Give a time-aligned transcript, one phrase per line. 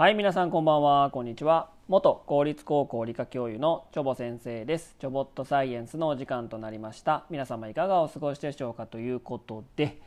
[0.00, 1.10] はい皆さんこんばんは。
[1.10, 1.68] こんにちは。
[1.86, 4.96] 元公立高校理科教諭のチョボ先生です。
[4.98, 7.26] チョボットサイエンスのお時間となりました。
[7.28, 10.00] 皆様いかがお過ごしでしょうかということで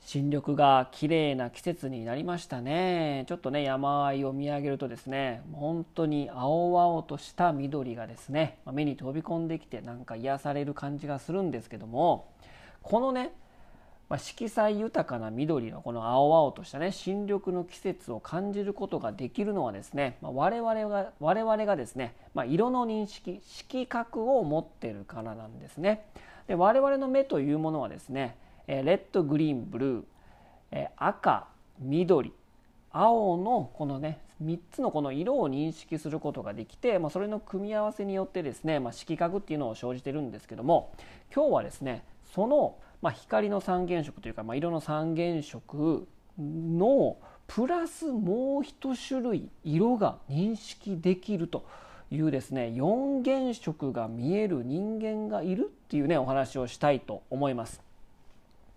[0.00, 3.26] 新緑が綺麗な季節になりましたね。
[3.28, 12.32] ちょっとね山あいを見上げるとですね本当に青々とした緑がですね目に飛び込んできてなんか癒される感じがするんですけども
[12.80, 13.34] このね
[14.10, 26.04] まあ、色彩豊かな緑のこの青々としたね新緑の季節を感じることができるのはですね、まあ、我々が我々がですね、まあ、色の認識色覚を持ってるからなんですね。
[26.48, 31.46] で我々の目というものはですねレッドグリーンブルー赤
[31.78, 32.32] 緑
[32.90, 40.92] 青のこのね3つのこの色を認識することができて、まあ、それの組み合わせによってですね、まあ、色覚っていうのを生じてるんですけども
[41.32, 42.02] 今日はですね
[42.34, 46.06] そのまあ、光の三原色というか、まあ、色の三原色
[46.38, 51.64] のプラスもう一種類色が認識できると
[52.10, 57.80] いうですね4原色が見える人間がいるっていうねお話をしたいと思います。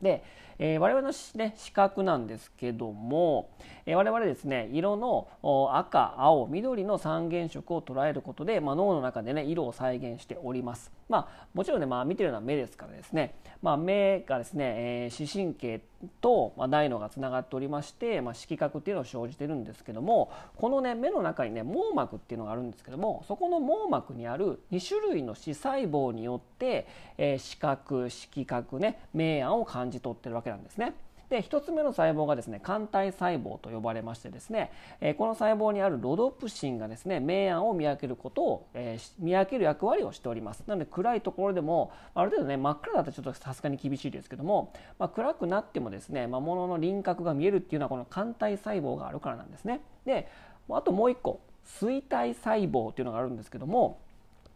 [0.01, 0.23] で
[0.59, 3.49] えー、我々の、ね、視覚なんですけども、
[3.85, 5.27] えー、我々ですね色の
[5.73, 10.91] 赤青緑の三原色を捉えることで、まあ、脳の中でね色を再現しております。
[11.09, 14.73] まあ、もちろんね、まあ、見てるのは目ですからですね、まあ、目がですね、
[15.05, 15.81] えー、視神経
[16.21, 30.93] と、まあ、大脳がつながっておりまして、まあ、色覚っていうのを生じてるんですけどもこのね目の中にね網膜っていうのがあるんですけどもそこの網膜にある2種類の視細胞によって、えー、視覚色覚ね明暗を感じ取ってるわけけなんですね。
[31.29, 34.71] で1つ目の細胞がですね肝体細胞と呼ばれましてですね、
[35.01, 50.27] えこの細胞にあるロドプシンがですね明暗を見分けることを、え見分ける役割をしておりますなので暗いところでもある程度ね真っ暗だとちょっとさすがに厳しいですけども、まあ、暗くなってもですね、まあ、物の輪郭が見えるっていうのはこの肝体細胞があるからなんですねで
[50.69, 53.99] あともう一個錐体細胞っていうのがあるんですけども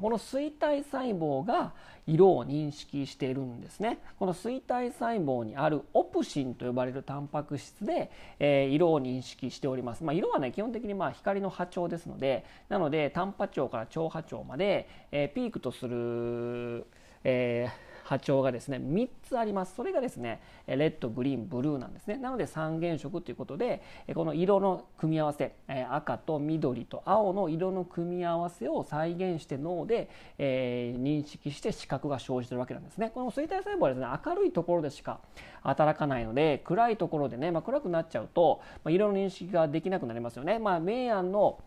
[0.01, 1.73] この錐体細胞が
[2.05, 3.99] 色を認識しているんですね。
[4.17, 16.85] この錐体細胞にあるオプシンと呼ばれるタンパク質で、えー、色を認識しております、まあ、色はね基本的にまあ光の波長ですのでなので短波長から長波長まで、えー、ピークとする、
[17.23, 19.75] えー波長がですね3つあります。
[19.75, 22.15] それがですねレッドグリーンブルーなんですね。
[22.15, 23.81] なので三原色ということで
[24.15, 25.53] この色の組み合わせ
[25.89, 33.11] 赤と緑と青の色の組み合わせを再現して脳で、えー、認識して視覚が生じてるわけなんですね。
[33.13, 35.19] この錐体細胞はですね明るいところでしか
[35.63, 41.59] 働かないので暗いところでね、まあ、暗くなっちゃうと、まあ、色の認識ができなくなりますよね、まあ、明暗の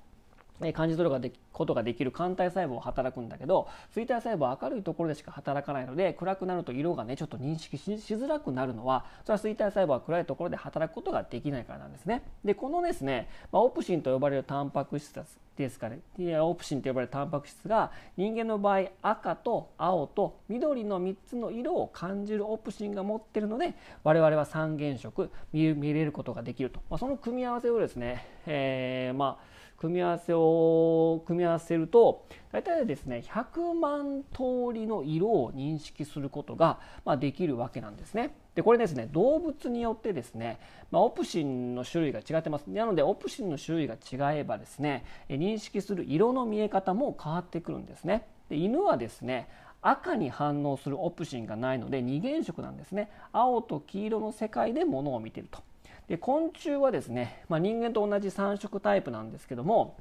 [0.72, 12.22] 感じ取ることができる肝体細胞は働くんだけど錐体細胞は明るいところでしか働かないので暗くなると色がねちょっと認識しづらくなるのはそれは錐体細胞は暗いところで働くことができないからなんですね。
[12.44, 15.12] でこのですね、まあ、オプシンと呼ばれるタンパク質
[15.56, 16.00] ですかね
[16.40, 29.49] オプシンと呼ばれるタンパク質が人間の場合赤と青と緑の3つの色を感じるオプシンが持ってるので我々は三原色見れることができると、まあ、その組み合わせをですね、えー、まあ
[29.80, 38.34] 組み合わせを組み合わせると大体ですね100万通りの色を認識することが、まあ、できるわけなんですね。
[38.54, 40.60] でこれですね動物によってですね、
[40.90, 48.26] まあ、オプシンの種類が違ってますなのでオプシンの種類が違えばですね認識する色の見え方も変わってくるんですね。
[48.50, 49.48] で犬はですね
[49.80, 55.62] 赤に反応するオプシンがないので二原色なんですね青と黄色の世界で物を見ていると
[56.10, 59.96] で昆虫はですね、まあ、人間と同じ3色タイプなんですけども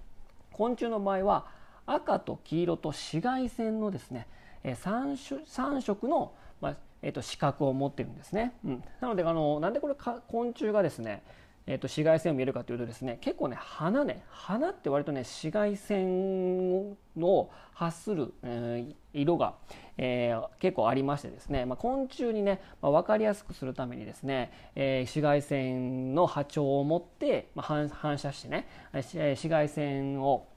[0.51, 1.45] 昆虫の場合は
[1.85, 4.27] 赤と黄色と紫外線のですね
[4.63, 9.93] 3, 3色の、まあえー、と視覚を持ってるんですね、うん、なのであのなんでこれ
[10.27, 11.21] 昆虫がですね
[11.69, 19.53] えー、と紫外線を見えるかというとですね結構ね花ね花って割とね紫外線を発する、えー、色が、
[19.95, 30.47] えー、結構ありましてですね、まあ、昆虫にね、まあ、分かりやすくするためにですね、えー、紫外線の波長を持って、まあ、反射してね紫外線を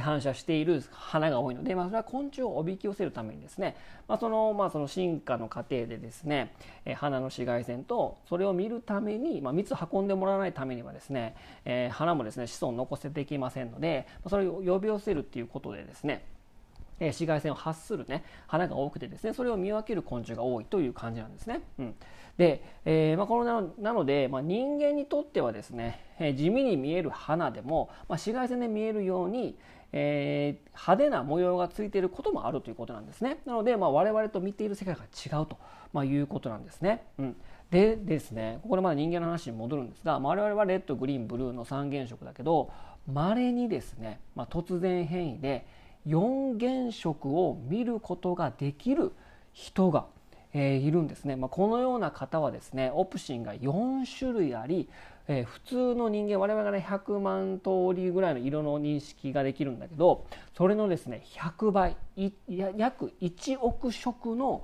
[0.00, 3.76] 反射している花が多いので、まあ、それは昆虫をおびき寄せるためにですね、
[4.06, 11.34] まあ、そのまあその進化の過程でですね、え花の紫外線とそれを見るために、まあ、蜜運んでもらわないためにはですね、
[11.64, 16.24] え、花もですね子孫を残せていきませんのでそれを呼び寄せるっていうことでですね
[17.00, 21.62] え紫外線を発するね花が多くてですねそれを見分ける昆虫が多いという感じなんですね。
[21.78, 21.94] うん、
[22.36, 29.56] で、えー、まあ、このなので、まあ、人間にとってはですね、えー、地味に見える花でも、まあ、紫外線で見えるように、
[29.92, 33.38] えー、派手な模様がついていることもあるということなんですね。
[33.44, 35.58] なので、まあ、我々と見ている世界が違うと、
[35.92, 37.04] ま、いうことなんですね。
[37.18, 37.36] うん
[37.72, 42.70] でですねここでまだ人間の話に戻るんですがま我々はレッドグリーンブルーの3原色だけど
[43.10, 45.66] まれにですね、ま、突然変異で
[46.06, 49.12] 4原色を見ることができる
[49.52, 50.06] 人が、
[50.52, 54.88] えー、いるんですね、まあ、このような方はですねオプシンが4種類あり
[55.28, 60.26] えー、普通の人間我々がね100万通りぐらいの色の認識ができるんだけど
[60.56, 61.96] それのですね100倍
[62.76, 64.62] 約1億色の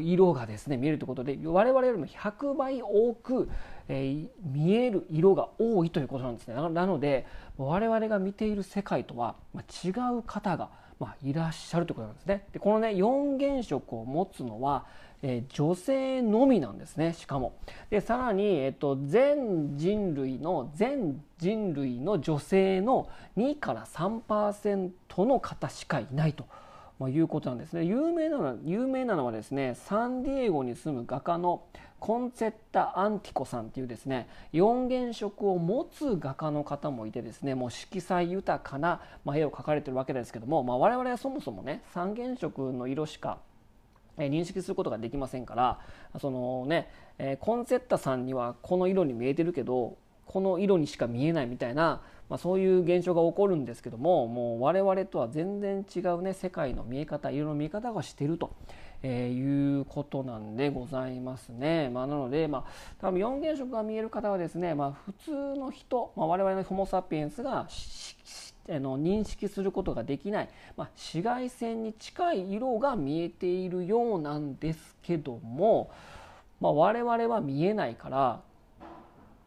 [0.00, 3.48] 色がですね見えるということで我々よりも100倍多く、
[3.88, 7.26] えー、見える色が多いということなんですねなので
[7.56, 9.36] 我々が見ている世界とは
[9.84, 12.46] 違う方がまあ、いらっしゃるということなんですね。
[12.52, 14.86] でこのね4原色を持つのは、
[15.22, 17.54] えー、女性のみなんですねしかも。
[17.90, 24.90] でさらに、えっと、全人類の全人類の女性の2から3%
[25.24, 26.44] の方しかいないと。
[26.98, 31.64] まあ、いうことなんですね有名なのは有名なのはですねサンディエゴに住む画家の
[31.98, 43.38] コンセッタ・アンティコさんっていうですね4原色を持つ画家の方もいてですねもう色彩豊かな、まあ、絵を描かれてるわけですけども、まあ、我々はそもそもね3原色の色しか
[44.18, 45.78] 認識することができませんから
[46.20, 46.88] そのね
[47.40, 58.54] コンセッタさんにはこの色に見えてるけどこの色にしか見えないみたいな、まあ、そういう現象が起こるんですけどももう我々とは全然違うね世界の見え方色の見え方がしてると。
[59.04, 61.90] えー、いうことなんでございますね。
[61.90, 62.64] まあ、なので、まあ、
[63.00, 67.66] 多分4原色が見える方はですね、まあ、普通の人、まあ、我々のホモ・サピエンスが
[68.68, 75.90] あの認識することができない、まあ、紫外線に近い色が見えているようなんですけども、
[76.60, 78.40] まあ、我々は見えないから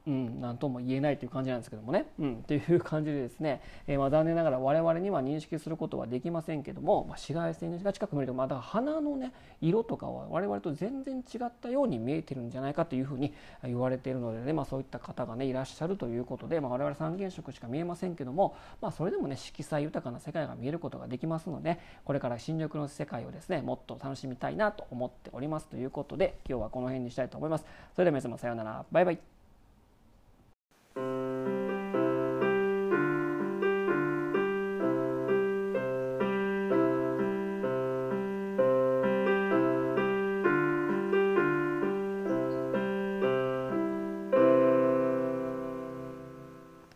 [0.07, 27.65] うん、なんとも言えないという感じなんですけどもね、うん、という感じでですね、えー、まあ残念ながら我々には認識することはできませんけども、まあ、紫外線が近く見ると、ま、だから花のね色とかは我々と全然違ったように見えてるんじゃないかというふうに言われているのでね、まあ、そういった方がねいらっしゃるということで、まあ、我々三原色しか見えませんけども、まあ、それでもね色彩豊かな世界が見えることができますのでこれから新緑の世界をですねもっと楽しみたいなと思っておりますということで今日はこの辺にしたいと思います。
[27.95, 28.85] それでは皆様さようなら。
[28.91, 29.34] バイバイ。